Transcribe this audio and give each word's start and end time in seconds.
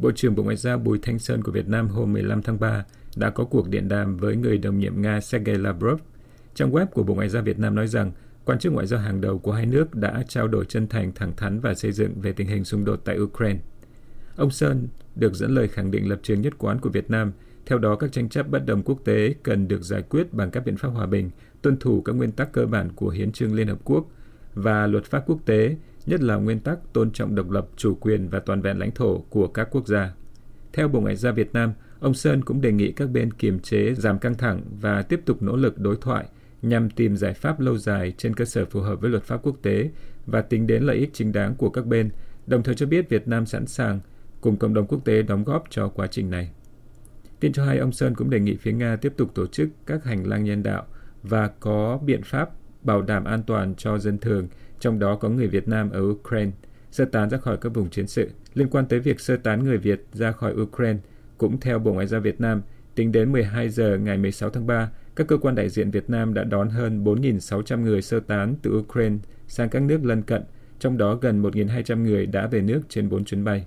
Bộ 0.00 0.12
trưởng 0.12 0.34
Bộ 0.34 0.42
Ngoại 0.42 0.56
giao 0.56 0.78
Bùi 0.78 0.98
Thanh 1.02 1.18
Sơn 1.18 1.42
của 1.42 1.52
Việt 1.52 1.68
Nam 1.68 1.88
hôm 1.88 2.12
15 2.12 2.42
tháng 2.42 2.60
3 2.60 2.84
đã 3.16 3.30
có 3.30 3.44
cuộc 3.44 3.68
điện 3.68 3.88
đàm 3.88 4.16
với 4.16 4.36
người 4.36 4.58
đồng 4.58 4.78
nhiệm 4.78 5.02
Nga 5.02 5.20
Sergei 5.20 5.58
Lavrov. 5.58 6.00
Trang 6.54 6.72
web 6.72 6.86
của 6.86 7.02
Bộ 7.02 7.14
Ngoại 7.14 7.28
giao 7.28 7.42
Việt 7.42 7.58
Nam 7.58 7.74
nói 7.74 7.88
rằng 7.88 8.12
quan 8.44 8.58
chức 8.58 8.72
ngoại 8.72 8.86
giao 8.86 9.00
hàng 9.00 9.20
đầu 9.20 9.38
của 9.38 9.52
hai 9.52 9.66
nước 9.66 9.94
đã 9.94 10.24
trao 10.28 10.48
đổi 10.48 10.64
chân 10.64 10.88
thành, 10.88 11.12
thẳng 11.14 11.32
thắn 11.36 11.60
và 11.60 11.74
xây 11.74 11.92
dựng 11.92 12.20
về 12.20 12.32
tình 12.32 12.46
hình 12.46 12.64
xung 12.64 12.84
đột 12.84 13.00
tại 13.04 13.18
Ukraine. 13.18 13.60
Ông 14.36 14.50
Sơn 14.50 14.88
được 15.16 15.34
dẫn 15.34 15.54
lời 15.54 15.68
khẳng 15.68 15.90
định 15.90 16.08
lập 16.08 16.20
trường 16.22 16.40
nhất 16.40 16.52
quán 16.58 16.80
của 16.80 16.90
Việt 16.90 17.10
Nam, 17.10 17.32
theo 17.66 17.78
đó 17.78 17.96
các 17.96 18.12
tranh 18.12 18.28
chấp 18.28 18.48
bất 18.48 18.66
đồng 18.66 18.82
quốc 18.82 19.00
tế 19.04 19.34
cần 19.42 19.68
được 19.68 19.82
giải 19.82 20.02
quyết 20.02 20.32
bằng 20.32 20.50
các 20.50 20.64
biện 20.64 20.76
pháp 20.76 20.88
hòa 20.88 21.06
bình, 21.06 21.30
tuân 21.62 21.76
thủ 21.76 22.02
các 22.02 22.12
nguyên 22.12 22.32
tắc 22.32 22.52
cơ 22.52 22.66
bản 22.66 22.90
của 22.94 23.08
Hiến 23.08 23.32
trương 23.32 23.54
Liên 23.54 23.68
Hợp 23.68 23.78
Quốc 23.84 24.06
và 24.54 24.86
luật 24.86 25.04
pháp 25.04 25.22
quốc 25.26 25.38
tế, 25.44 25.76
nhất 26.06 26.20
là 26.20 26.36
nguyên 26.36 26.60
tắc 26.60 26.78
tôn 26.92 27.10
trọng 27.10 27.34
độc 27.34 27.50
lập, 27.50 27.68
chủ 27.76 27.94
quyền 27.94 28.28
và 28.28 28.38
toàn 28.38 28.62
vẹn 28.62 28.78
lãnh 28.78 28.90
thổ 28.90 29.18
của 29.18 29.48
các 29.48 29.68
quốc 29.70 29.86
gia. 29.86 30.14
Theo 30.72 30.88
Bộ 30.88 31.00
Ngoại 31.00 31.16
giao 31.16 31.32
Việt 31.32 31.52
Nam, 31.52 31.72
ông 32.00 32.14
Sơn 32.14 32.44
cũng 32.44 32.60
đề 32.60 32.72
nghị 32.72 32.92
các 32.92 33.10
bên 33.10 33.32
kiềm 33.32 33.60
chế, 33.60 33.94
giảm 33.94 34.18
căng 34.18 34.34
thẳng 34.34 34.62
và 34.80 35.02
tiếp 35.02 35.20
tục 35.24 35.42
nỗ 35.42 35.56
lực 35.56 35.78
đối 35.78 35.96
thoại 36.00 36.24
nhằm 36.62 36.90
tìm 36.90 37.16
giải 37.16 37.34
pháp 37.34 37.60
lâu 37.60 37.76
dài 37.76 38.12
trên 38.18 38.34
cơ 38.34 38.44
sở 38.44 38.64
phù 38.64 38.80
hợp 38.80 39.00
với 39.00 39.10
luật 39.10 39.22
pháp 39.22 39.40
quốc 39.42 39.56
tế 39.62 39.90
và 40.26 40.42
tính 40.42 40.66
đến 40.66 40.82
lợi 40.82 40.96
ích 40.96 41.10
chính 41.12 41.32
đáng 41.32 41.54
của 41.54 41.70
các 41.70 41.86
bên, 41.86 42.10
đồng 42.46 42.62
thời 42.62 42.74
cho 42.74 42.86
biết 42.86 43.08
Việt 43.08 43.28
Nam 43.28 43.46
sẵn 43.46 43.66
sàng 43.66 44.00
cùng 44.40 44.56
cộng 44.56 44.74
đồng 44.74 44.86
quốc 44.86 45.04
tế 45.04 45.22
đóng 45.22 45.44
góp 45.44 45.64
cho 45.70 45.88
quá 45.88 46.06
trình 46.06 46.30
này. 46.30 46.50
Tin 47.40 47.52
cho 47.52 47.64
hay 47.64 47.78
ông 47.78 47.92
Sơn 47.92 48.14
cũng 48.14 48.30
đề 48.30 48.40
nghị 48.40 48.56
phía 48.56 48.72
Nga 48.72 48.96
tiếp 48.96 49.12
tục 49.16 49.34
tổ 49.34 49.46
chức 49.46 49.68
các 49.86 50.04
hành 50.04 50.26
lang 50.26 50.44
nhân 50.44 50.62
đạo 50.62 50.86
và 51.22 51.50
có 51.60 51.98
biện 52.04 52.22
pháp 52.22 52.50
bảo 52.82 53.02
đảm 53.02 53.24
an 53.24 53.42
toàn 53.42 53.74
cho 53.74 53.98
dân 53.98 54.18
thường, 54.18 54.48
trong 54.80 54.98
đó 54.98 55.16
có 55.16 55.28
người 55.28 55.46
Việt 55.46 55.68
Nam 55.68 55.90
ở 55.90 56.00
Ukraine, 56.00 56.50
sơ 56.90 57.04
tán 57.04 57.30
ra 57.30 57.38
khỏi 57.38 57.56
các 57.56 57.74
vùng 57.74 57.90
chiến 57.90 58.06
sự. 58.06 58.30
Liên 58.54 58.68
quan 58.68 58.86
tới 58.86 59.00
việc 59.00 59.20
sơ 59.20 59.36
tán 59.36 59.64
người 59.64 59.78
Việt 59.78 60.04
ra 60.12 60.32
khỏi 60.32 60.54
Ukraine, 60.54 60.98
cũng 61.38 61.60
theo 61.60 61.78
Bộ 61.78 61.92
Ngoại 61.92 62.06
giao 62.06 62.20
Việt 62.20 62.40
Nam, 62.40 62.62
tính 62.94 63.12
đến 63.12 63.32
12 63.32 63.68
giờ 63.68 63.98
ngày 63.98 64.18
16 64.18 64.50
tháng 64.50 64.66
3, 64.66 64.90
các 65.16 65.26
cơ 65.26 65.36
quan 65.36 65.54
đại 65.54 65.68
diện 65.68 65.90
Việt 65.90 66.10
Nam 66.10 66.34
đã 66.34 66.44
đón 66.44 66.70
hơn 66.70 67.04
4.600 67.04 67.80
người 67.80 68.02
sơ 68.02 68.20
tán 68.20 68.54
từ 68.62 68.78
Ukraine 68.78 69.16
sang 69.48 69.68
các 69.68 69.82
nước 69.82 70.04
lân 70.04 70.22
cận, 70.22 70.42
trong 70.78 70.98
đó 70.98 71.14
gần 71.14 71.42
1.200 71.42 72.02
người 72.02 72.26
đã 72.26 72.46
về 72.46 72.60
nước 72.60 72.80
trên 72.88 73.08
4 73.08 73.24
chuyến 73.24 73.44
bay. 73.44 73.66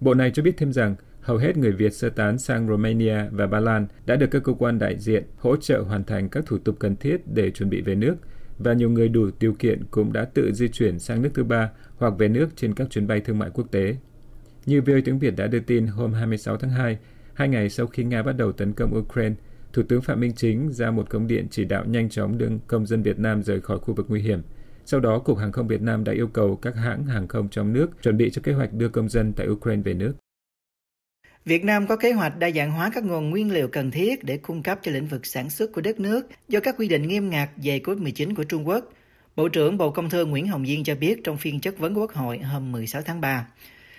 Bộ 0.00 0.14
này 0.14 0.30
cho 0.30 0.42
biết 0.42 0.56
thêm 0.56 0.72
rằng, 0.72 0.96
hầu 1.20 1.36
hết 1.36 1.56
người 1.56 1.72
Việt 1.72 1.94
sơ 1.94 2.10
tán 2.10 2.38
sang 2.38 2.68
Romania 2.68 3.16
và 3.30 3.46
Ba 3.46 3.60
Lan 3.60 3.86
đã 4.06 4.16
được 4.16 4.26
các 4.30 4.42
cơ 4.44 4.52
quan 4.52 4.78
đại 4.78 4.98
diện 4.98 5.24
hỗ 5.36 5.56
trợ 5.56 5.80
hoàn 5.80 6.04
thành 6.04 6.28
các 6.28 6.46
thủ 6.46 6.58
tục 6.58 6.76
cần 6.78 6.96
thiết 6.96 7.16
để 7.34 7.50
chuẩn 7.50 7.70
bị 7.70 7.80
về 7.80 7.94
nước, 7.94 8.14
và 8.62 8.72
nhiều 8.72 8.90
người 8.90 9.08
đủ 9.08 9.30
điều 9.40 9.52
kiện 9.52 9.84
cũng 9.90 10.12
đã 10.12 10.24
tự 10.24 10.52
di 10.52 10.68
chuyển 10.68 10.98
sang 10.98 11.22
nước 11.22 11.30
thứ 11.34 11.44
ba 11.44 11.70
hoặc 11.96 12.14
về 12.18 12.28
nước 12.28 12.48
trên 12.56 12.74
các 12.74 12.90
chuyến 12.90 13.06
bay 13.06 13.20
thương 13.20 13.38
mại 13.38 13.50
quốc 13.50 13.70
tế. 13.70 13.96
Như 14.66 14.80
VOA 14.80 15.00
tiếng 15.04 15.18
Việt 15.18 15.36
đã 15.36 15.46
đưa 15.46 15.60
tin 15.60 15.86
hôm 15.86 16.12
26 16.12 16.56
tháng 16.56 16.70
2, 16.70 16.98
hai 17.34 17.48
ngày 17.48 17.70
sau 17.70 17.86
khi 17.86 18.04
Nga 18.04 18.22
bắt 18.22 18.32
đầu 18.32 18.52
tấn 18.52 18.72
công 18.72 18.98
Ukraine, 18.98 19.34
Thủ 19.72 19.82
tướng 19.88 20.02
Phạm 20.02 20.20
Minh 20.20 20.32
Chính 20.36 20.72
ra 20.72 20.90
một 20.90 21.10
công 21.10 21.26
điện 21.26 21.46
chỉ 21.50 21.64
đạo 21.64 21.84
nhanh 21.84 22.08
chóng 22.08 22.38
đưa 22.38 22.48
công 22.66 22.86
dân 22.86 23.02
Việt 23.02 23.18
Nam 23.18 23.42
rời 23.42 23.60
khỏi 23.60 23.78
khu 23.78 23.94
vực 23.94 24.06
nguy 24.08 24.20
hiểm. 24.20 24.42
Sau 24.84 25.00
đó, 25.00 25.18
Cục 25.18 25.38
Hàng 25.38 25.52
không 25.52 25.68
Việt 25.68 25.82
Nam 25.82 26.04
đã 26.04 26.12
yêu 26.12 26.28
cầu 26.28 26.56
các 26.56 26.76
hãng 26.76 27.04
hàng 27.04 27.28
không 27.28 27.48
trong 27.48 27.72
nước 27.72 28.02
chuẩn 28.02 28.16
bị 28.16 28.30
cho 28.30 28.42
kế 28.44 28.52
hoạch 28.52 28.72
đưa 28.72 28.88
công 28.88 29.08
dân 29.08 29.32
tại 29.32 29.48
Ukraine 29.48 29.82
về 29.82 29.94
nước. 29.94 30.12
Việt 31.44 31.64
Nam 31.64 31.86
có 31.86 31.96
kế 31.96 32.12
hoạch 32.12 32.38
đa 32.38 32.50
dạng 32.50 32.70
hóa 32.70 32.90
các 32.94 33.04
nguồn 33.04 33.30
nguyên 33.30 33.52
liệu 33.52 33.68
cần 33.68 33.90
thiết 33.90 34.24
để 34.24 34.36
cung 34.36 34.62
cấp 34.62 34.78
cho 34.82 34.92
lĩnh 34.92 35.06
vực 35.06 35.26
sản 35.26 35.50
xuất 35.50 35.72
của 35.72 35.80
đất 35.80 36.00
nước 36.00 36.28
do 36.48 36.60
các 36.60 36.74
quy 36.78 36.88
định 36.88 37.08
nghiêm 37.08 37.30
ngặt 37.30 37.50
về 37.56 37.78
COVID-19 37.78 38.34
của 38.34 38.44
Trung 38.44 38.68
Quốc. 38.68 38.84
Bộ 39.36 39.48
trưởng 39.48 39.76
Bộ 39.76 39.90
Công 39.90 40.10
Thương 40.10 40.30
Nguyễn 40.30 40.46
Hồng 40.46 40.66
Diên 40.66 40.84
cho 40.84 40.94
biết 40.94 41.20
trong 41.24 41.38
phiên 41.38 41.60
chất 41.60 41.78
vấn 41.78 41.98
Quốc 41.98 42.12
hội 42.12 42.38
hôm 42.38 42.72
16 42.72 43.02
tháng 43.02 43.20
3. 43.20 43.46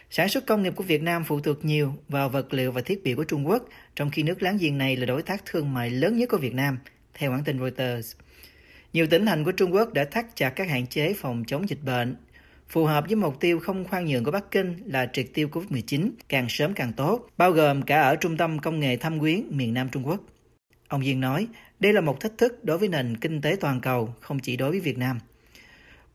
Sản 0.09 0.29
xuất 0.29 0.45
công 0.45 0.63
nghiệp 0.63 0.73
của 0.75 0.83
Việt 0.83 1.01
Nam 1.01 1.23
phụ 1.23 1.39
thuộc 1.39 1.65
nhiều 1.65 1.93
vào 2.09 2.29
vật 2.29 2.53
liệu 2.53 2.71
và 2.71 2.81
thiết 2.81 3.03
bị 3.03 3.13
của 3.13 3.23
Trung 3.23 3.47
Quốc, 3.47 3.65
trong 3.95 4.09
khi 4.09 4.23
nước 4.23 4.43
láng 4.43 4.57
giềng 4.57 4.77
này 4.77 4.95
là 4.95 5.05
đối 5.05 5.21
tác 5.21 5.45
thương 5.45 5.73
mại 5.73 5.89
lớn 5.89 6.17
nhất 6.17 6.29
của 6.29 6.37
Việt 6.37 6.53
Nam, 6.53 6.77
theo 7.13 7.31
hãng 7.31 7.43
tin 7.43 7.59
Reuters. 7.59 8.15
Nhiều 8.93 9.07
tỉnh 9.07 9.25
thành 9.25 9.43
của 9.43 9.51
Trung 9.51 9.73
Quốc 9.73 9.93
đã 9.93 10.05
thắt 10.05 10.35
chặt 10.35 10.49
các 10.49 10.69
hạn 10.69 10.87
chế 10.87 11.13
phòng 11.13 11.43
chống 11.47 11.69
dịch 11.69 11.83
bệnh, 11.83 12.15
phù 12.73 12.85
hợp 12.85 13.03
với 13.07 13.15
mục 13.15 13.39
tiêu 13.39 13.59
không 13.59 13.85
khoan 13.85 14.05
nhượng 14.05 14.23
của 14.23 14.31
Bắc 14.31 14.51
Kinh 14.51 14.75
là 14.85 15.09
triệt 15.13 15.27
tiêu 15.33 15.47
COVID-19 15.51 16.09
càng 16.29 16.45
sớm 16.49 16.73
càng 16.73 16.93
tốt, 16.93 17.27
bao 17.37 17.51
gồm 17.51 17.81
cả 17.81 18.01
ở 18.01 18.15
trung 18.15 18.37
tâm 18.37 18.59
công 18.59 18.79
nghệ 18.79 18.97
thâm 18.97 19.19
quyến 19.19 19.41
miền 19.49 19.73
Nam 19.73 19.89
Trung 19.91 20.07
Quốc. 20.07 20.21
Ông 20.87 21.03
Diên 21.03 21.19
nói, 21.21 21.47
đây 21.79 21.93
là 21.93 22.01
một 22.01 22.19
thách 22.19 22.37
thức 22.37 22.63
đối 22.63 22.77
với 22.77 22.87
nền 22.87 23.17
kinh 23.17 23.41
tế 23.41 23.55
toàn 23.59 23.81
cầu, 23.81 24.13
không 24.19 24.39
chỉ 24.39 24.57
đối 24.57 24.71
với 24.71 24.79
Việt 24.79 24.97
Nam. 24.97 25.19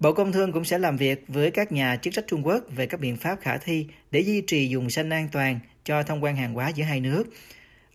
Bộ 0.01 0.13
Công 0.13 0.33
Thương 0.33 0.53
cũng 0.53 0.65
sẽ 0.65 0.79
làm 0.79 0.97
việc 0.97 1.25
với 1.29 1.51
các 1.51 1.73
nhà 1.73 1.97
chức 1.97 2.15
trách 2.15 2.25
Trung 2.27 2.47
Quốc 2.47 2.65
về 2.77 2.87
các 2.87 3.01
biện 3.01 3.17
pháp 3.17 3.41
khả 3.41 3.57
thi 3.57 3.87
để 4.11 4.21
duy 4.21 4.41
trì 4.41 4.69
dùng 4.69 4.91
xanh 4.91 5.11
an 5.11 5.29
toàn 5.33 5.61
cho 5.85 6.03
thông 6.03 6.25
quan 6.25 6.37
hàng 6.37 6.55
hóa 6.55 6.69
giữa 6.69 6.85
hai 6.85 7.01
nước. 7.01 7.25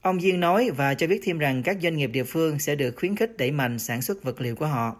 Ông 0.01 0.21
Diên 0.21 0.39
nói 0.39 0.69
và 0.77 0.93
cho 0.93 1.07
biết 1.07 1.21
thêm 1.23 1.37
rằng 1.37 1.63
các 1.63 1.77
doanh 1.81 1.97
nghiệp 1.97 2.09
địa 2.13 2.23
phương 2.23 2.59
sẽ 2.59 2.75
được 2.75 2.95
khuyến 2.95 3.15
khích 3.15 3.37
đẩy 3.37 3.51
mạnh 3.51 3.79
sản 3.79 4.01
xuất 4.01 4.23
vật 4.23 4.41
liệu 4.41 4.55
của 4.55 4.67
họ. 4.67 4.95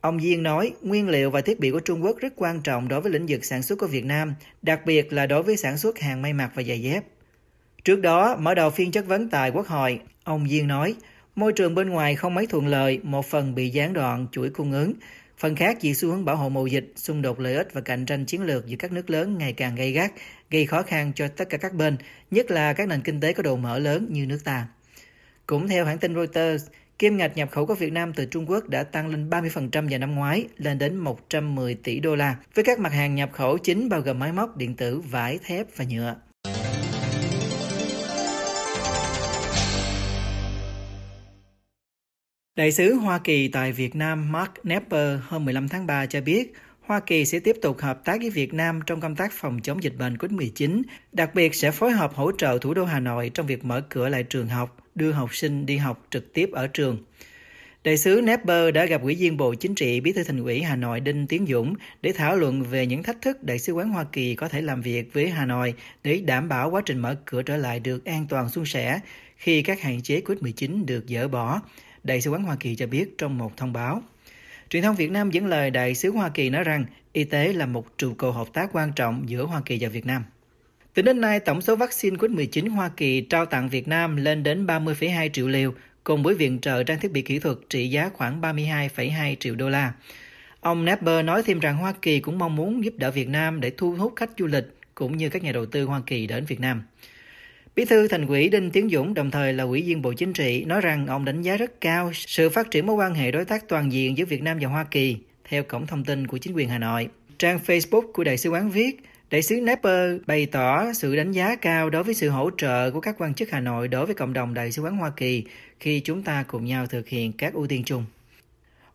Ông 0.00 0.20
Diên 0.20 0.42
nói, 0.42 0.72
nguyên 0.82 1.08
liệu 1.08 1.30
và 1.30 1.40
thiết 1.40 1.60
bị 1.60 1.70
của 1.70 1.80
Trung 1.80 2.04
Quốc 2.04 2.18
rất 2.18 2.32
quan 2.36 2.60
trọng 2.60 2.88
đối 2.88 3.00
với 3.00 3.12
lĩnh 3.12 3.26
vực 3.28 3.44
sản 3.44 3.62
xuất 3.62 3.78
của 3.78 3.86
Việt 3.86 4.04
Nam, 4.04 4.34
đặc 4.62 4.80
biệt 4.86 5.12
là 5.12 5.26
đối 5.26 5.42
với 5.42 5.56
sản 5.56 5.78
xuất 5.78 5.98
hàng 5.98 6.22
may 6.22 6.32
mặc 6.32 6.50
và 6.54 6.62
giày 6.62 6.82
dép. 6.82 7.04
Trước 7.84 8.00
đó, 8.00 8.36
mở 8.36 8.54
đầu 8.54 8.70
phiên 8.70 8.90
chất 8.90 9.06
vấn 9.06 9.28
tại 9.28 9.50
Quốc 9.50 9.66
hội, 9.66 10.00
ông 10.24 10.48
Diên 10.48 10.68
nói, 10.68 10.94
môi 11.36 11.52
trường 11.52 11.74
bên 11.74 11.90
ngoài 11.90 12.14
không 12.14 12.34
mấy 12.34 12.46
thuận 12.46 12.66
lợi, 12.66 13.00
một 13.02 13.26
phần 13.26 13.54
bị 13.54 13.68
gián 13.68 13.92
đoạn 13.92 14.26
chuỗi 14.32 14.50
cung 14.50 14.72
ứng, 14.72 14.92
phần 15.38 15.56
khác 15.56 15.78
vì 15.80 15.94
xu 15.94 16.08
hướng 16.08 16.24
bảo 16.24 16.36
hộ 16.36 16.48
mậu 16.48 16.66
dịch, 16.66 16.92
xung 16.96 17.22
đột 17.22 17.40
lợi 17.40 17.54
ích 17.54 17.68
và 17.72 17.80
cạnh 17.80 18.06
tranh 18.06 18.24
chiến 18.24 18.42
lược 18.42 18.66
giữa 18.66 18.76
các 18.78 18.92
nước 18.92 19.10
lớn 19.10 19.38
ngày 19.38 19.52
càng 19.52 19.74
gay 19.74 19.92
gắt, 19.92 20.12
gây 20.50 20.66
khó 20.66 20.82
khăn 20.82 21.12
cho 21.14 21.28
tất 21.28 21.48
cả 21.48 21.58
các 21.58 21.74
bên, 21.74 21.96
nhất 22.30 22.50
là 22.50 22.72
các 22.72 22.88
nền 22.88 23.00
kinh 23.00 23.20
tế 23.20 23.32
có 23.32 23.42
độ 23.42 23.56
mở 23.56 23.78
lớn 23.78 24.06
như 24.10 24.26
nước 24.26 24.38
ta. 24.44 24.66
Cũng 25.46 25.68
theo 25.68 25.84
hãng 25.84 25.98
tin 25.98 26.14
Reuters, 26.14 26.66
Kim 26.98 27.16
ngạch 27.16 27.36
nhập 27.36 27.50
khẩu 27.50 27.66
của 27.66 27.74
Việt 27.74 27.92
Nam 27.92 28.12
từ 28.12 28.26
Trung 28.26 28.50
Quốc 28.50 28.68
đã 28.68 28.82
tăng 28.82 29.08
lên 29.08 29.30
30% 29.30 29.90
vào 29.90 29.98
năm 29.98 30.14
ngoái, 30.14 30.46
lên 30.56 30.78
đến 30.78 30.96
110 30.96 31.74
tỷ 31.74 32.00
đô 32.00 32.16
la, 32.16 32.36
với 32.54 32.64
các 32.64 32.78
mặt 32.78 32.92
hàng 32.92 33.14
nhập 33.14 33.30
khẩu 33.32 33.58
chính 33.58 33.88
bao 33.88 34.00
gồm 34.00 34.18
máy 34.18 34.32
móc, 34.32 34.56
điện 34.56 34.74
tử, 34.74 35.00
vải, 35.00 35.38
thép 35.44 35.66
và 35.76 35.84
nhựa. 35.90 36.16
Đại 42.56 42.72
sứ 42.72 42.94
Hoa 42.94 43.18
Kỳ 43.18 43.48
tại 43.48 43.72
Việt 43.72 43.94
Nam 43.94 44.32
Mark 44.32 44.52
Nepper 44.62 45.18
hôm 45.28 45.44
15 45.44 45.68
tháng 45.68 45.86
3 45.86 46.06
cho 46.06 46.20
biết 46.20 46.52
Hoa 46.80 47.00
Kỳ 47.00 47.24
sẽ 47.24 47.38
tiếp 47.38 47.56
tục 47.62 47.80
hợp 47.80 48.04
tác 48.04 48.20
với 48.20 48.30
Việt 48.30 48.54
Nam 48.54 48.80
trong 48.86 49.00
công 49.00 49.16
tác 49.16 49.32
phòng 49.32 49.60
chống 49.62 49.82
dịch 49.82 49.94
bệnh 49.98 50.16
COVID-19, 50.16 50.82
đặc 51.12 51.34
biệt 51.34 51.54
sẽ 51.54 51.70
phối 51.70 51.92
hợp 51.92 52.14
hỗ 52.14 52.32
trợ 52.32 52.58
thủ 52.60 52.74
đô 52.74 52.84
Hà 52.84 53.00
Nội 53.00 53.30
trong 53.34 53.46
việc 53.46 53.64
mở 53.64 53.80
cửa 53.80 54.08
lại 54.08 54.22
trường 54.22 54.48
học, 54.48 54.76
đưa 54.96 55.12
học 55.12 55.34
sinh 55.34 55.66
đi 55.66 55.76
học 55.76 56.06
trực 56.10 56.32
tiếp 56.32 56.50
ở 56.52 56.66
trường. 56.66 56.98
Đại 57.84 57.96
sứ 57.96 58.20
Nepper 58.24 58.74
đã 58.74 58.86
gặp 58.86 59.02
Ủy 59.02 59.14
viên 59.14 59.36
Bộ 59.36 59.54
Chính 59.54 59.74
trị 59.74 60.00
Bí 60.00 60.12
thư 60.12 60.24
Thành 60.24 60.44
ủy 60.44 60.62
Hà 60.62 60.76
Nội 60.76 61.00
Đinh 61.00 61.26
Tiến 61.26 61.46
Dũng 61.48 61.74
để 62.02 62.12
thảo 62.12 62.36
luận 62.36 62.62
về 62.62 62.86
những 62.86 63.02
thách 63.02 63.22
thức 63.22 63.42
Đại 63.42 63.58
sứ 63.58 63.72
quán 63.72 63.88
Hoa 63.88 64.04
Kỳ 64.12 64.34
có 64.34 64.48
thể 64.48 64.62
làm 64.62 64.82
việc 64.82 65.12
với 65.12 65.30
Hà 65.30 65.46
Nội 65.46 65.74
để 66.04 66.20
đảm 66.26 66.48
bảo 66.48 66.70
quá 66.70 66.82
trình 66.86 66.98
mở 66.98 67.16
cửa 67.24 67.42
trở 67.42 67.56
lại 67.56 67.80
được 67.80 68.04
an 68.04 68.26
toàn 68.28 68.48
suôn 68.48 68.64
sẻ 68.64 69.00
khi 69.36 69.62
các 69.62 69.80
hạn 69.80 70.02
chế 70.02 70.20
COVID-19 70.20 70.86
được 70.86 71.04
dỡ 71.08 71.28
bỏ, 71.28 71.60
Đại 72.04 72.20
sứ 72.20 72.30
quán 72.30 72.42
Hoa 72.42 72.56
Kỳ 72.60 72.76
cho 72.76 72.86
biết 72.86 73.18
trong 73.18 73.38
một 73.38 73.56
thông 73.56 73.72
báo. 73.72 74.02
Truyền 74.70 74.82
thông 74.82 74.96
Việt 74.96 75.10
Nam 75.10 75.30
dẫn 75.30 75.46
lời 75.46 75.70
đại 75.70 75.94
sứ 75.94 76.10
Hoa 76.10 76.28
Kỳ 76.28 76.50
nói 76.50 76.64
rằng 76.64 76.84
y 77.12 77.24
tế 77.24 77.52
là 77.52 77.66
một 77.66 77.98
trụ 77.98 78.14
cột 78.14 78.34
hợp 78.34 78.48
tác 78.52 78.70
quan 78.72 78.92
trọng 78.96 79.24
giữa 79.28 79.44
Hoa 79.44 79.62
Kỳ 79.64 79.78
và 79.80 79.88
Việt 79.88 80.06
Nam 80.06 80.24
tính 80.96 81.04
đến 81.04 81.20
nay, 81.20 81.40
tổng 81.40 81.60
số 81.60 81.76
vaccine 81.76 82.16
COVID-19 82.16 82.70
Hoa 82.70 82.90
Kỳ 82.96 83.20
trao 83.20 83.46
tặng 83.46 83.68
Việt 83.68 83.88
Nam 83.88 84.16
lên 84.16 84.42
đến 84.42 84.66
30,2 84.66 85.28
triệu 85.28 85.48
liều, 85.48 85.72
cùng 86.04 86.22
với 86.22 86.34
viện 86.34 86.58
trợ 86.58 86.82
trang 86.82 87.00
thiết 87.00 87.12
bị 87.12 87.22
kỹ 87.22 87.38
thuật 87.38 87.56
trị 87.70 87.88
giá 87.88 88.10
khoảng 88.12 88.40
32,2 88.40 89.34
triệu 89.40 89.54
đô 89.54 89.68
la. 89.68 89.92
Ông 90.60 90.84
Nepper 90.84 91.24
nói 91.24 91.42
thêm 91.42 91.60
rằng 91.60 91.76
Hoa 91.76 91.94
Kỳ 92.02 92.20
cũng 92.20 92.38
mong 92.38 92.56
muốn 92.56 92.84
giúp 92.84 92.94
đỡ 92.96 93.10
Việt 93.10 93.28
Nam 93.28 93.60
để 93.60 93.70
thu 93.76 93.92
hút 93.92 94.12
khách 94.16 94.30
du 94.38 94.46
lịch 94.46 94.64
cũng 94.94 95.16
như 95.16 95.28
các 95.28 95.42
nhà 95.42 95.52
đầu 95.52 95.66
tư 95.66 95.84
Hoa 95.84 96.00
Kỳ 96.06 96.26
đến 96.26 96.44
Việt 96.44 96.60
Nam. 96.60 96.82
Bí 97.76 97.84
thư 97.84 98.08
Thành 98.08 98.26
ủy 98.26 98.48
Đinh 98.48 98.70
Tiến 98.70 98.88
Dũng 98.88 99.14
đồng 99.14 99.30
thời 99.30 99.52
là 99.52 99.64
ủy 99.64 99.82
viên 99.82 100.02
Bộ 100.02 100.12
Chính 100.12 100.32
trị 100.32 100.64
nói 100.64 100.80
rằng 100.80 101.06
ông 101.06 101.24
đánh 101.24 101.42
giá 101.42 101.56
rất 101.56 101.80
cao 101.80 102.10
sự 102.14 102.48
phát 102.48 102.70
triển 102.70 102.86
mối 102.86 102.96
quan 102.96 103.14
hệ 103.14 103.30
đối 103.30 103.44
tác 103.44 103.68
toàn 103.68 103.92
diện 103.92 104.18
giữa 104.18 104.24
Việt 104.24 104.42
Nam 104.42 104.58
và 104.60 104.68
Hoa 104.68 104.84
Kỳ, 104.90 105.16
theo 105.48 105.62
cổng 105.62 105.86
thông 105.86 106.04
tin 106.04 106.26
của 106.26 106.38
chính 106.38 106.56
quyền 106.56 106.68
Hà 106.68 106.78
Nội. 106.78 107.08
Trang 107.38 107.60
Facebook 107.66 108.12
của 108.12 108.24
Đại 108.24 108.38
sứ 108.38 108.50
quán 108.50 108.70
viết, 108.70 109.00
Đại 109.30 109.42
sứ 109.42 109.60
Nepper 109.60 110.16
bày 110.26 110.46
tỏ 110.46 110.92
sự 110.92 111.16
đánh 111.16 111.32
giá 111.32 111.56
cao 111.56 111.90
đối 111.90 112.02
với 112.02 112.14
sự 112.14 112.28
hỗ 112.28 112.50
trợ 112.56 112.90
của 112.90 113.00
các 113.00 113.14
quan 113.18 113.34
chức 113.34 113.50
Hà 113.50 113.60
Nội 113.60 113.88
đối 113.88 114.06
với 114.06 114.14
cộng 114.14 114.32
đồng 114.32 114.54
Đại 114.54 114.72
sứ 114.72 114.82
quán 114.82 114.96
Hoa 114.96 115.10
Kỳ 115.16 115.44
khi 115.80 116.00
chúng 116.00 116.22
ta 116.22 116.44
cùng 116.48 116.64
nhau 116.64 116.86
thực 116.86 117.08
hiện 117.08 117.32
các 117.32 117.54
ưu 117.54 117.66
tiên 117.66 117.82
chung. 117.84 118.04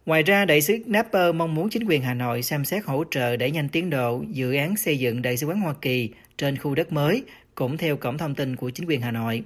Ngoài 0.06 0.24
ra, 0.24 0.46
đại 0.46 0.62
sứ 0.62 0.78
Napper 0.86 1.36
mong 1.36 1.56
muốn 1.56 1.70
chính 1.70 1.88
quyền 1.88 2.02
Hà 2.02 2.14
Nội 2.14 2.42
xem 2.42 2.66
xét 2.66 2.84
hỗ 2.86 3.04
trợ 3.12 3.36
đẩy 3.38 3.52
nhanh 3.52 3.70
tiến 3.70 3.90
độ 3.90 4.24
dự 4.30 4.54
án 4.54 4.78
xây 4.78 4.98
dựng 4.98 5.22
đại 5.22 5.38
sứ 5.38 5.48
quán 5.48 5.62
Hoa 5.62 5.74
Kỳ 5.82 6.10
trên 6.38 6.58
khu 6.58 6.76
đất 6.76 6.92
mới 6.92 7.24
cũng 7.56 7.78
theo 7.78 7.98
cổng 7.98 8.18
thông 8.18 8.36
tin 8.36 8.56
của 8.56 8.70
chính 8.70 8.88
quyền 8.88 9.02
Hà 9.02 9.12
Nội. 9.12 9.44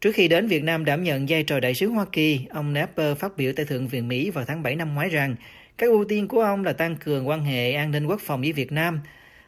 Trước 0.00 0.14
khi 0.14 0.28
đến 0.28 0.46
Việt 0.46 0.64
Nam 0.64 0.84
đảm 0.84 1.04
nhận 1.04 1.26
vai 1.28 1.42
trò 1.42 1.60
đại 1.60 1.74
sứ 1.74 1.88
Hoa 1.88 2.04
Kỳ, 2.12 2.40
ông 2.50 2.72
Napper 2.72 3.16
phát 3.16 3.36
biểu 3.36 3.52
tại 3.56 3.66
Thượng 3.66 3.88
viện 3.88 4.08
Mỹ 4.08 4.30
vào 4.30 4.44
tháng 4.44 4.62
7 4.62 4.76
năm 4.76 4.94
ngoái 4.94 5.08
rằng 5.08 5.36
các 5.78 5.86
ưu 5.86 6.04
tiên 6.04 6.28
của 6.28 6.40
ông 6.40 6.64
là 6.64 6.72
tăng 6.72 6.96
cường 6.96 7.28
quan 7.28 7.44
hệ 7.44 7.72
an 7.72 7.90
ninh 7.90 8.06
quốc 8.06 8.20
phòng 8.20 8.40
với 8.40 8.52
Việt 8.52 8.72
Nam, 8.72 9.00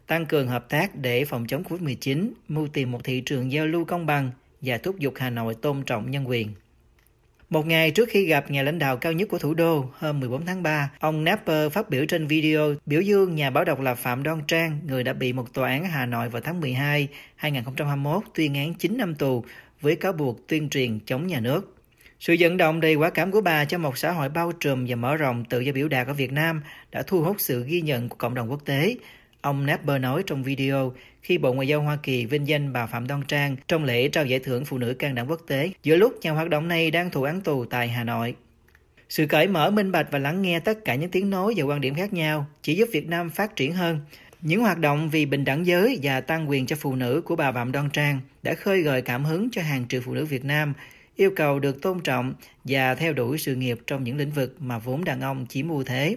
tăng 0.06 0.26
cường 0.26 0.48
hợp 0.48 0.68
tác 0.68 0.94
để 0.94 1.24
phòng 1.24 1.46
chống 1.46 1.62
COVID-19, 1.62 2.30
mưu 2.48 2.68
tìm 2.68 2.90
một 2.90 3.04
thị 3.04 3.20
trường 3.20 3.52
giao 3.52 3.66
lưu 3.66 3.84
công 3.84 4.06
bằng 4.06 4.30
và 4.60 4.78
thúc 4.78 4.98
giục 4.98 5.14
Hà 5.16 5.30
Nội 5.30 5.54
tôn 5.54 5.82
trọng 5.82 6.10
nhân 6.10 6.28
quyền. 6.28 6.48
Một 7.50 7.66
ngày 7.66 7.90
trước 7.90 8.08
khi 8.08 8.26
gặp 8.26 8.50
nhà 8.50 8.62
lãnh 8.62 8.78
đạo 8.78 8.96
cao 8.96 9.12
nhất 9.12 9.28
của 9.28 9.38
thủ 9.38 9.54
đô, 9.54 9.84
hôm 9.98 10.20
14 10.20 10.46
tháng 10.46 10.62
3, 10.62 10.90
ông 11.00 11.24
Napper 11.24 11.72
phát 11.72 11.90
biểu 11.90 12.04
trên 12.06 12.26
video 12.26 12.74
biểu 12.86 13.00
dương 13.00 13.34
nhà 13.34 13.50
báo 13.50 13.64
độc 13.64 13.80
lập 13.80 13.94
Phạm 13.94 14.22
Đoan 14.22 14.40
Trang, 14.46 14.80
người 14.86 15.04
đã 15.04 15.12
bị 15.12 15.32
một 15.32 15.54
tòa 15.54 15.68
án 15.68 15.84
Hà 15.84 16.06
Nội 16.06 16.28
vào 16.28 16.42
tháng 16.42 16.60
12, 16.60 17.08
2021 17.36 18.22
tuyên 18.34 18.54
án 18.54 18.74
9 18.74 18.96
năm 18.96 19.14
tù 19.14 19.44
với 19.80 19.96
cáo 19.96 20.12
buộc 20.12 20.48
tuyên 20.48 20.68
truyền 20.68 20.98
chống 21.06 21.26
nhà 21.26 21.40
nước. 21.40 21.76
Sự 22.20 22.36
vận 22.38 22.56
động 22.56 22.80
đầy 22.80 22.94
quả 22.94 23.10
cảm 23.10 23.30
của 23.30 23.40
bà 23.40 23.64
cho 23.64 23.78
một 23.78 23.98
xã 23.98 24.10
hội 24.10 24.28
bao 24.28 24.52
trùm 24.52 24.84
và 24.88 24.96
mở 24.96 25.16
rộng 25.16 25.44
tự 25.44 25.60
do 25.60 25.72
biểu 25.72 25.88
đạt 25.88 26.06
ở 26.06 26.14
Việt 26.14 26.32
Nam 26.32 26.62
đã 26.90 27.02
thu 27.02 27.22
hút 27.22 27.36
sự 27.38 27.64
ghi 27.64 27.80
nhận 27.80 28.08
của 28.08 28.16
cộng 28.16 28.34
đồng 28.34 28.50
quốc 28.50 28.64
tế. 28.64 28.96
Ông 29.42 29.66
Napper 29.66 30.00
nói 30.00 30.22
trong 30.26 30.42
video 30.42 30.92
khi 31.22 31.38
Bộ 31.38 31.52
Ngoại 31.52 31.68
giao 31.68 31.82
Hoa 31.82 31.98
Kỳ 32.02 32.26
vinh 32.26 32.48
danh 32.48 32.72
bà 32.72 32.86
Phạm 32.86 33.06
Đoan 33.06 33.22
Trang 33.28 33.56
trong 33.68 33.84
lễ 33.84 34.08
trao 34.08 34.26
giải 34.26 34.38
thưởng 34.38 34.64
Phụ 34.64 34.78
nữ 34.78 34.94
can 34.94 35.14
đảm 35.14 35.26
quốc 35.28 35.40
tế 35.46 35.70
giữa 35.82 35.96
lúc 35.96 36.18
nhà 36.22 36.30
hoạt 36.30 36.50
động 36.50 36.68
này 36.68 36.90
đang 36.90 37.10
thụ 37.10 37.22
án 37.22 37.40
tù 37.40 37.64
tại 37.64 37.88
Hà 37.88 38.04
Nội. 38.04 38.34
Sự 39.08 39.26
cởi 39.26 39.46
mở, 39.46 39.70
minh 39.70 39.92
bạch 39.92 40.06
và 40.10 40.18
lắng 40.18 40.42
nghe 40.42 40.60
tất 40.60 40.84
cả 40.84 40.94
những 40.94 41.10
tiếng 41.10 41.30
nói 41.30 41.54
và 41.56 41.64
quan 41.64 41.80
điểm 41.80 41.94
khác 41.94 42.12
nhau 42.12 42.46
chỉ 42.62 42.74
giúp 42.74 42.88
Việt 42.92 43.08
Nam 43.08 43.30
phát 43.30 43.56
triển 43.56 43.72
hơn. 43.72 44.00
Những 44.40 44.60
hoạt 44.60 44.78
động 44.78 45.10
vì 45.10 45.26
bình 45.26 45.44
đẳng 45.44 45.66
giới 45.66 45.98
và 46.02 46.20
tăng 46.20 46.50
quyền 46.50 46.66
cho 46.66 46.76
phụ 46.76 46.94
nữ 46.94 47.22
của 47.24 47.36
bà 47.36 47.52
Phạm 47.52 47.72
Đoan 47.72 47.90
Trang 47.90 48.20
đã 48.42 48.54
khơi 48.54 48.82
gợi 48.82 49.02
cảm 49.02 49.24
hứng 49.24 49.48
cho 49.52 49.62
hàng 49.62 49.88
triệu 49.88 50.00
phụ 50.00 50.14
nữ 50.14 50.24
Việt 50.24 50.44
Nam 50.44 50.72
yêu 51.16 51.30
cầu 51.36 51.58
được 51.58 51.82
tôn 51.82 52.00
trọng 52.00 52.34
và 52.64 52.94
theo 52.94 53.12
đuổi 53.12 53.38
sự 53.38 53.54
nghiệp 53.54 53.78
trong 53.86 54.04
những 54.04 54.16
lĩnh 54.16 54.30
vực 54.30 54.56
mà 54.58 54.78
vốn 54.78 55.04
đàn 55.04 55.20
ông 55.20 55.46
chỉ 55.48 55.62
ưu 55.68 55.84
thế. 55.84 56.16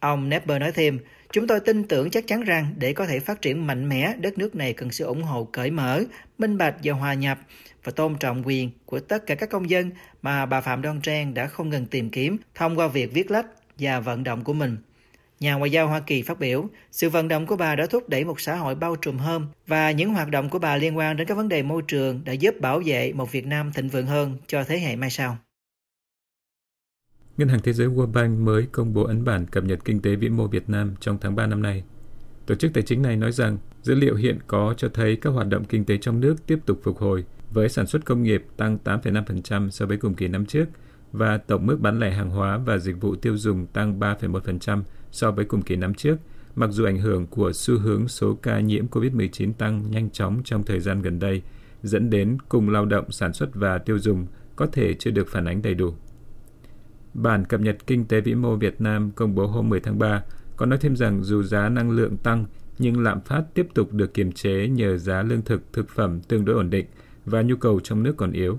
Ông 0.00 0.28
Nepper 0.28 0.60
nói 0.60 0.72
thêm, 0.72 0.98
chúng 1.32 1.46
tôi 1.46 1.60
tin 1.60 1.84
tưởng 1.84 2.10
chắc 2.10 2.26
chắn 2.26 2.42
rằng 2.42 2.74
để 2.78 2.92
có 2.92 3.06
thể 3.06 3.20
phát 3.20 3.42
triển 3.42 3.66
mạnh 3.66 3.88
mẽ, 3.88 4.14
đất 4.18 4.38
nước 4.38 4.54
này 4.54 4.72
cần 4.72 4.90
sự 4.90 5.04
ủng 5.04 5.22
hộ 5.22 5.44
cởi 5.44 5.70
mở, 5.70 6.02
minh 6.38 6.58
bạch 6.58 6.74
và 6.84 6.92
hòa 6.92 7.14
nhập 7.14 7.38
và 7.84 7.92
tôn 7.92 8.14
trọng 8.20 8.42
quyền 8.46 8.70
của 8.86 9.00
tất 9.00 9.26
cả 9.26 9.34
các 9.34 9.50
công 9.50 9.70
dân 9.70 9.90
mà 10.22 10.46
bà 10.46 10.60
Phạm 10.60 10.82
Đoan 10.82 11.00
Trang 11.00 11.34
đã 11.34 11.46
không 11.46 11.68
ngừng 11.68 11.86
tìm 11.86 12.10
kiếm 12.10 12.36
thông 12.54 12.78
qua 12.78 12.88
việc 12.88 13.12
viết 13.12 13.30
lách 13.30 13.46
và 13.78 14.00
vận 14.00 14.24
động 14.24 14.44
của 14.44 14.52
mình. 14.52 14.76
Nhà 15.40 15.54
ngoại 15.54 15.70
giao 15.70 15.88
Hoa 15.88 16.00
Kỳ 16.00 16.22
phát 16.22 16.38
biểu, 16.38 16.68
sự 16.90 17.10
vận 17.10 17.28
động 17.28 17.46
của 17.46 17.56
bà 17.56 17.76
đã 17.76 17.86
thúc 17.86 18.08
đẩy 18.08 18.24
một 18.24 18.40
xã 18.40 18.54
hội 18.54 18.74
bao 18.74 18.96
trùm 18.96 19.18
hơn 19.18 19.46
và 19.66 19.90
những 19.90 20.14
hoạt 20.14 20.28
động 20.28 20.48
của 20.48 20.58
bà 20.58 20.76
liên 20.76 20.96
quan 20.96 21.16
đến 21.16 21.26
các 21.26 21.36
vấn 21.36 21.48
đề 21.48 21.62
môi 21.62 21.82
trường 21.88 22.24
đã 22.24 22.32
giúp 22.32 22.60
bảo 22.60 22.82
vệ 22.84 23.12
một 23.12 23.32
Việt 23.32 23.46
Nam 23.46 23.72
thịnh 23.72 23.88
vượng 23.88 24.06
hơn 24.06 24.36
cho 24.46 24.64
thế 24.64 24.78
hệ 24.78 24.96
mai 24.96 25.10
sau. 25.10 25.38
Ngân 27.38 27.48
hàng 27.48 27.60
Thế 27.60 27.72
giới 27.72 27.88
World 27.88 28.12
Bank 28.12 28.38
mới 28.38 28.66
công 28.72 28.94
bố 28.94 29.04
ấn 29.04 29.24
bản 29.24 29.46
cập 29.46 29.64
nhật 29.64 29.84
kinh 29.84 30.00
tế 30.00 30.16
vĩ 30.16 30.28
mô 30.28 30.46
Việt 30.46 30.68
Nam 30.68 30.94
trong 31.00 31.18
tháng 31.20 31.36
3 31.36 31.46
năm 31.46 31.62
nay. 31.62 31.84
Tổ 32.46 32.54
chức 32.54 32.74
tài 32.74 32.82
chính 32.82 33.02
này 33.02 33.16
nói 33.16 33.32
rằng 33.32 33.58
dữ 33.82 33.94
liệu 33.94 34.14
hiện 34.14 34.38
có 34.46 34.74
cho 34.76 34.88
thấy 34.94 35.16
các 35.16 35.30
hoạt 35.30 35.48
động 35.48 35.64
kinh 35.64 35.84
tế 35.84 35.98
trong 35.98 36.20
nước 36.20 36.46
tiếp 36.46 36.58
tục 36.66 36.80
phục 36.82 36.98
hồi 36.98 37.24
với 37.50 37.68
sản 37.68 37.86
xuất 37.86 38.04
công 38.04 38.22
nghiệp 38.22 38.44
tăng 38.56 38.78
8,5% 38.84 39.70
so 39.70 39.86
với 39.86 39.96
cùng 39.96 40.14
kỳ 40.14 40.28
năm 40.28 40.46
trước 40.46 40.64
và 41.12 41.38
tổng 41.38 41.66
mức 41.66 41.80
bán 41.80 41.98
lẻ 42.00 42.10
hàng 42.10 42.30
hóa 42.30 42.58
và 42.58 42.78
dịch 42.78 43.00
vụ 43.00 43.16
tiêu 43.16 43.36
dùng 43.36 43.66
tăng 43.66 44.00
3,1% 44.00 44.82
so 45.10 45.30
với 45.30 45.44
cùng 45.44 45.62
kỳ 45.62 45.76
năm 45.76 45.94
trước, 45.94 46.16
mặc 46.54 46.70
dù 46.70 46.84
ảnh 46.84 46.98
hưởng 46.98 47.26
của 47.26 47.52
xu 47.52 47.78
hướng 47.78 48.08
số 48.08 48.34
ca 48.34 48.60
nhiễm 48.60 48.86
COVID-19 48.86 49.52
tăng 49.52 49.90
nhanh 49.90 50.10
chóng 50.10 50.40
trong 50.44 50.64
thời 50.64 50.80
gian 50.80 51.02
gần 51.02 51.18
đây, 51.18 51.42
dẫn 51.82 52.10
đến 52.10 52.38
cùng 52.48 52.70
lao 52.70 52.84
động 52.86 53.10
sản 53.10 53.32
xuất 53.32 53.54
và 53.54 53.78
tiêu 53.78 53.98
dùng 53.98 54.26
có 54.56 54.66
thể 54.66 54.94
chưa 54.94 55.10
được 55.10 55.28
phản 55.28 55.44
ánh 55.44 55.62
đầy 55.62 55.74
đủ. 55.74 55.94
Bản 57.22 57.44
cập 57.44 57.60
nhật 57.60 57.86
Kinh 57.86 58.04
tế 58.04 58.20
vĩ 58.20 58.34
mô 58.34 58.56
Việt 58.56 58.80
Nam 58.80 59.10
công 59.10 59.34
bố 59.34 59.46
hôm 59.46 59.68
10 59.68 59.80
tháng 59.80 59.98
3 59.98 60.22
có 60.56 60.66
nói 60.66 60.78
thêm 60.78 60.96
rằng 60.96 61.22
dù 61.22 61.42
giá 61.42 61.68
năng 61.68 61.90
lượng 61.90 62.16
tăng 62.16 62.44
nhưng 62.78 63.02
lạm 63.02 63.20
phát 63.20 63.42
tiếp 63.54 63.66
tục 63.74 63.92
được 63.92 64.14
kiềm 64.14 64.32
chế 64.32 64.68
nhờ 64.68 64.96
giá 64.96 65.22
lương 65.22 65.42
thực, 65.42 65.72
thực 65.72 65.88
phẩm 65.88 66.20
tương 66.20 66.44
đối 66.44 66.56
ổn 66.56 66.70
định 66.70 66.86
và 67.24 67.42
nhu 67.42 67.56
cầu 67.56 67.80
trong 67.80 68.02
nước 68.02 68.16
còn 68.16 68.32
yếu. 68.32 68.58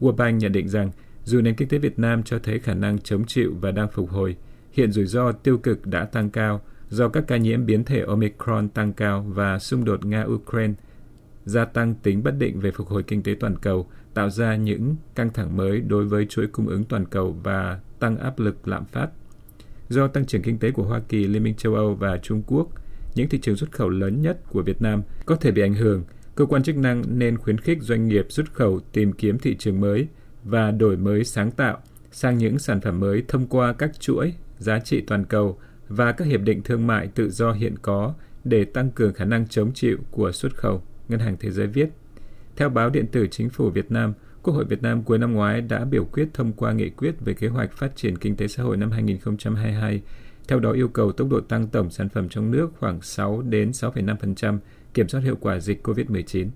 World 0.00 0.16
Bank 0.16 0.40
nhận 0.40 0.52
định 0.52 0.68
rằng 0.68 0.90
dù 1.24 1.40
nền 1.40 1.54
kinh 1.54 1.68
tế 1.68 1.78
Việt 1.78 1.98
Nam 1.98 2.22
cho 2.22 2.38
thấy 2.38 2.58
khả 2.58 2.74
năng 2.74 2.98
chống 2.98 3.24
chịu 3.26 3.54
và 3.60 3.70
đang 3.70 3.88
phục 3.88 4.10
hồi, 4.10 4.36
hiện 4.72 4.92
rủi 4.92 5.06
ro 5.06 5.32
tiêu 5.32 5.58
cực 5.58 5.86
đã 5.86 6.04
tăng 6.04 6.30
cao 6.30 6.60
do 6.88 7.08
các 7.08 7.24
ca 7.26 7.36
nhiễm 7.36 7.66
biến 7.66 7.84
thể 7.84 8.00
Omicron 8.00 8.68
tăng 8.68 8.92
cao 8.92 9.26
và 9.28 9.58
xung 9.58 9.84
đột 9.84 10.00
Nga-Ukraine 10.00 10.74
gia 11.46 11.64
tăng 11.64 11.94
tính 11.94 12.22
bất 12.22 12.38
định 12.38 12.60
về 12.60 12.70
phục 12.70 12.88
hồi 12.88 13.02
kinh 13.02 13.22
tế 13.22 13.34
toàn 13.40 13.56
cầu, 13.58 13.86
tạo 14.14 14.30
ra 14.30 14.56
những 14.56 14.96
căng 15.14 15.32
thẳng 15.32 15.56
mới 15.56 15.80
đối 15.80 16.04
với 16.04 16.26
chuỗi 16.26 16.46
cung 16.46 16.66
ứng 16.66 16.84
toàn 16.84 17.06
cầu 17.06 17.36
và 17.42 17.80
tăng 17.98 18.16
áp 18.18 18.38
lực 18.38 18.68
lạm 18.68 18.84
phát. 18.84 19.08
Do 19.88 20.08
tăng 20.08 20.26
trưởng 20.26 20.42
kinh 20.42 20.58
tế 20.58 20.70
của 20.70 20.82
Hoa 20.82 21.00
Kỳ, 21.08 21.26
Liên 21.26 21.42
minh 21.42 21.54
châu 21.54 21.74
Âu 21.74 21.94
và 21.94 22.18
Trung 22.18 22.42
Quốc, 22.46 22.68
những 23.14 23.28
thị 23.28 23.38
trường 23.42 23.56
xuất 23.56 23.72
khẩu 23.72 23.88
lớn 23.88 24.22
nhất 24.22 24.40
của 24.50 24.62
Việt 24.62 24.82
Nam 24.82 25.02
có 25.26 25.36
thể 25.36 25.50
bị 25.50 25.62
ảnh 25.62 25.74
hưởng, 25.74 26.04
cơ 26.34 26.46
quan 26.46 26.62
chức 26.62 26.76
năng 26.76 27.02
nên 27.18 27.38
khuyến 27.38 27.58
khích 27.58 27.78
doanh 27.82 28.08
nghiệp 28.08 28.26
xuất 28.28 28.52
khẩu 28.52 28.80
tìm 28.92 29.12
kiếm 29.12 29.38
thị 29.38 29.56
trường 29.58 29.80
mới 29.80 30.08
và 30.44 30.70
đổi 30.70 30.96
mới 30.96 31.24
sáng 31.24 31.50
tạo 31.50 31.78
sang 32.10 32.38
những 32.38 32.58
sản 32.58 32.80
phẩm 32.80 33.00
mới 33.00 33.22
thông 33.28 33.46
qua 33.46 33.72
các 33.72 34.00
chuỗi 34.00 34.34
giá 34.58 34.78
trị 34.78 35.00
toàn 35.00 35.24
cầu 35.24 35.58
và 35.88 36.12
các 36.12 36.24
hiệp 36.24 36.40
định 36.40 36.62
thương 36.62 36.86
mại 36.86 37.08
tự 37.08 37.30
do 37.30 37.52
hiện 37.52 37.74
có 37.82 38.14
để 38.44 38.64
tăng 38.64 38.90
cường 38.90 39.14
khả 39.14 39.24
năng 39.24 39.48
chống 39.48 39.72
chịu 39.74 39.98
của 40.10 40.32
xuất 40.32 40.54
khẩu, 40.54 40.82
Ngân 41.08 41.20
hàng 41.20 41.36
Thế 41.40 41.50
giới 41.50 41.66
viết. 41.66 41.88
Theo 42.56 42.68
báo 42.68 42.90
điện 42.90 43.06
tử 43.06 43.26
Chính 43.30 43.50
phủ 43.50 43.70
Việt 43.70 43.90
Nam, 43.90 44.12
Quốc 44.42 44.54
hội 44.54 44.64
Việt 44.64 44.82
Nam 44.82 45.02
cuối 45.02 45.18
năm 45.18 45.32
ngoái 45.32 45.60
đã 45.60 45.84
biểu 45.84 46.04
quyết 46.04 46.28
thông 46.34 46.52
qua 46.52 46.72
nghị 46.72 46.90
quyết 46.90 47.14
về 47.20 47.34
kế 47.34 47.48
hoạch 47.48 47.72
phát 47.72 47.96
triển 47.96 48.18
kinh 48.18 48.36
tế 48.36 48.48
xã 48.48 48.62
hội 48.62 48.76
năm 48.76 48.90
2022. 48.90 50.02
Theo 50.48 50.60
đó 50.60 50.72
yêu 50.72 50.88
cầu 50.88 51.12
tốc 51.12 51.28
độ 51.30 51.40
tăng 51.40 51.68
tổng 51.68 51.90
sản 51.90 52.08
phẩm 52.08 52.28
trong 52.28 52.50
nước 52.50 52.68
khoảng 52.78 53.02
6 53.02 53.42
đến 53.42 53.70
6,5%, 53.70 54.58
kiểm 54.94 55.08
soát 55.08 55.20
hiệu 55.20 55.36
quả 55.40 55.60
dịch 55.60 55.86
COVID-19. 55.86 56.48